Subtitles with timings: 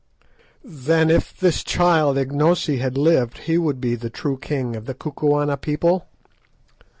[0.63, 4.95] "Then if this child Ignosi had lived he would be the true king of the
[4.95, 6.07] Kukuana people?"